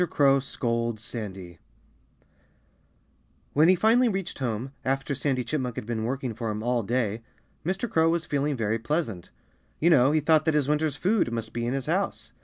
[0.09, 1.59] CROW SCOLDS SANDY
[3.53, 7.21] When he finally reached home, after Sandy Chipmunk had been working for him all day,
[7.63, 7.87] Mr.
[7.87, 9.29] Crow was feeling very pleasant.
[9.79, 12.31] You know, he thought that his winter's food must be in his house.